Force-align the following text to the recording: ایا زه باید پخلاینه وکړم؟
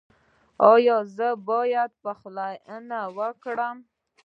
ایا 0.71 0.97
زه 1.15 1.27
باید 1.49 1.91
پخلاینه 2.03 3.01
وکړم؟ 3.17 3.77